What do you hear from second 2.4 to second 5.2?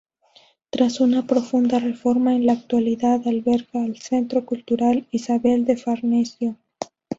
la actualidad alberga el Centro Cultural